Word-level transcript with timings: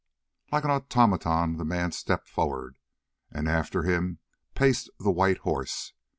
Like 0.51 0.63
an 0.63 0.71
automaton 0.71 1.57
the 1.57 1.63
man 1.63 1.91
stepped 1.91 2.27
forward, 2.27 2.79
and 3.29 3.47
after 3.47 3.83
him 3.83 4.17
paced 4.55 4.89
the 4.99 5.11
white 5.11 5.37
horse. 5.45 5.93